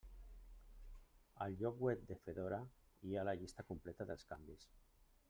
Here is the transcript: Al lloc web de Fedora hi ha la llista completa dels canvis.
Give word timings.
Al 1.45 1.57
lloc 1.59 1.83
web 1.87 2.07
de 2.13 2.17
Fedora 2.23 2.59
hi 3.09 3.13
ha 3.21 3.27
la 3.29 3.37
llista 3.43 3.67
completa 3.71 4.09
dels 4.13 4.27
canvis. 4.33 4.71